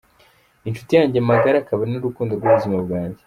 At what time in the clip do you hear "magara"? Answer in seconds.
1.29-1.57